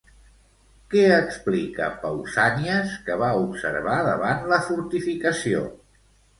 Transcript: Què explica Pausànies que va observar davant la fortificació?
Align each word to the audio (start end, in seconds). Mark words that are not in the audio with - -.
Què 0.93 1.03
explica 1.17 1.89
Pausànies 2.07 2.97
que 3.11 3.19
va 3.27 3.31
observar 3.43 4.01
davant 4.11 4.45
la 4.57 4.63
fortificació? 4.73 5.65